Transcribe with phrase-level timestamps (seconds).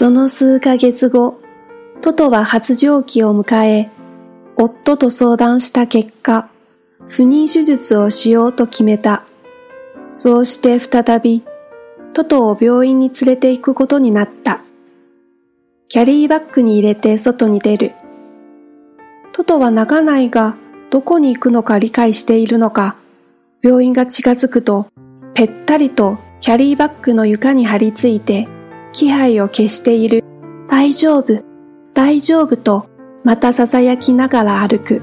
[0.00, 1.40] その数ヶ月後、
[2.02, 3.90] トトは発情期を迎え、
[4.54, 6.48] 夫と相談した結果、
[7.08, 9.24] 不妊手術をしようと決めた。
[10.08, 11.42] そうして再び、
[12.12, 14.60] トトを病院に連れて行くことになった。
[15.88, 17.90] キャリーバッグに入れて外に出る。
[19.32, 20.54] トトは泣かないが、
[20.90, 22.94] どこに行くのか理解しているのか、
[23.64, 24.86] 病院が近づくと、
[25.34, 28.46] ぺったりとキャリーバッグの床に張り付いて、
[28.92, 30.24] 気配を消している。
[30.68, 31.42] 大丈夫、
[31.94, 32.88] 大丈夫と、
[33.24, 35.02] また囁きながら歩く。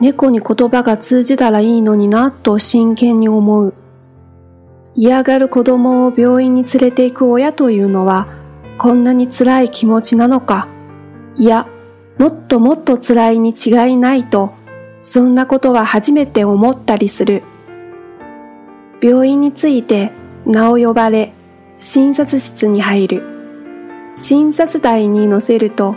[0.00, 3.74] 猫に言葉が通じたらいいのにな、と真剣に思う。
[4.94, 8.28] 嫌がる子供を病院に連れて行く親というのは、
[8.78, 10.68] こんなに辛い気持ちなのか。
[11.36, 11.66] いや、
[12.18, 14.52] もっともっと辛いに違いないと、
[15.00, 17.42] そんなことは初めて思ったりする。
[19.00, 20.12] 病院に着いて
[20.46, 21.32] 名を呼ばれ、
[21.78, 23.22] 診察室に入る。
[24.16, 25.94] 診察台に乗せると、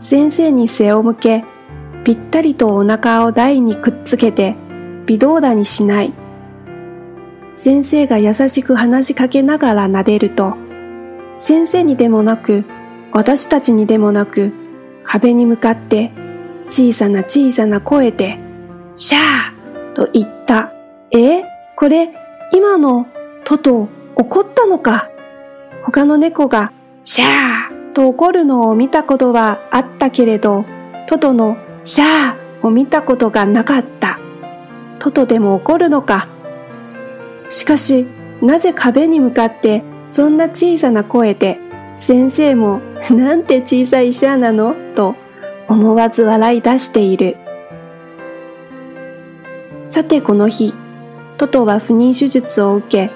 [0.00, 1.44] 先生に背を向け、
[2.02, 4.56] ぴったりとお腹を台にくっつけて、
[5.06, 6.12] 微動だにしない。
[7.54, 10.56] 先生が優しく話しかけながら撫でると、
[11.38, 12.64] 先生にでもなく、
[13.12, 14.52] 私たちにでもなく、
[15.04, 16.10] 壁に向かって
[16.66, 18.40] 小さな小さな声で、
[18.96, 20.72] シャーと言った。
[21.12, 21.44] え？
[21.76, 22.12] これ、
[22.52, 23.06] 今の
[23.44, 25.08] トト怒ったのか？
[25.84, 26.72] 他の猫が
[27.04, 30.64] シャーと怒るのを見たことはあったけれど、
[31.08, 34.20] トトのシャーを見たことがなかった。
[34.98, 36.28] トトでも怒るのか。
[37.48, 38.06] しかし、
[38.42, 41.58] なぜ壁に向かってそんな小さな声で、
[41.96, 42.80] 先生も
[43.10, 44.74] なんて小さいシャーなの？
[44.94, 45.16] と
[45.68, 47.36] 思わず笑い出している。
[49.88, 50.74] さてこの日、
[51.36, 53.10] トトは不妊手術を受け、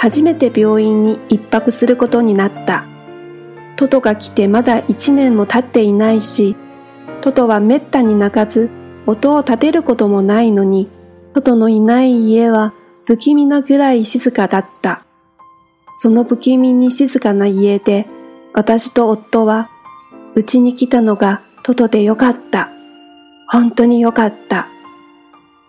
[0.00, 2.86] 初めて病院に一泊することになった。
[3.76, 6.56] トトが来てまだ一年も経っていないし、
[7.20, 8.70] トトはめったに泣かず、
[9.06, 10.88] 音を立てることもないのに、
[11.34, 12.74] トトのいない家は
[13.06, 15.04] 不気味なぐらい静かだった。
[15.96, 18.06] その不気味に静かな家で、
[18.52, 19.68] 私と夫は、
[20.36, 22.70] うちに来たのがトトでよかった。
[23.48, 24.68] 本当によかった。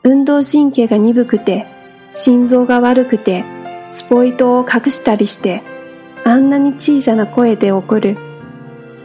[0.04, 1.66] 運動神経が鈍くて、
[2.12, 3.44] 心臓が悪くて、
[3.90, 5.64] スポイトを隠したりして、
[6.24, 8.18] あんなに小さな声で怒る。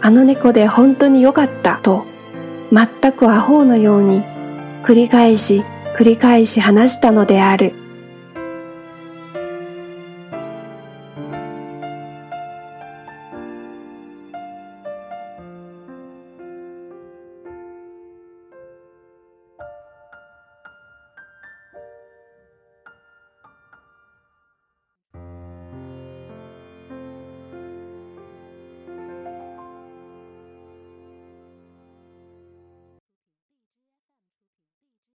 [0.00, 2.05] あの猫で本当によかったと、
[2.72, 4.22] 全くアホのように
[4.83, 5.65] 繰り返し
[5.95, 7.84] 繰り返し話したのである。